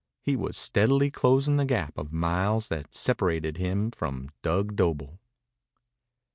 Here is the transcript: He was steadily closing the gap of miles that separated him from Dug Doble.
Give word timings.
He 0.23 0.35
was 0.35 0.57
steadily 0.57 1.11
closing 1.11 1.57
the 1.57 1.65
gap 1.65 1.95
of 1.95 2.11
miles 2.11 2.69
that 2.69 2.91
separated 2.91 3.57
him 3.57 3.91
from 3.91 4.31
Dug 4.41 4.75
Doble. 4.75 5.19